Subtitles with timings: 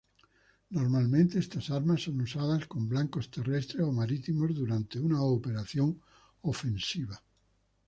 [0.71, 6.01] Normalmente, estas armas son usadas con blancos terrestres o marítimos durante una operación
[6.41, 7.21] ofensiva.